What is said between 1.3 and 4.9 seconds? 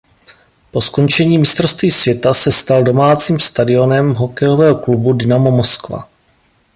mistrovství světa se stal domácím stadionem hokejového